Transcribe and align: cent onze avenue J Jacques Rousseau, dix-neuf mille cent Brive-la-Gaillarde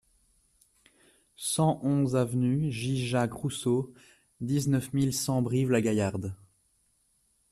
cent 1.35 1.79
onze 1.83 2.15
avenue 2.15 2.71
J 2.71 3.05
Jacques 3.05 3.33
Rousseau, 3.35 3.93
dix-neuf 4.39 4.91
mille 4.93 5.13
cent 5.13 5.43
Brive-la-Gaillarde 5.43 6.35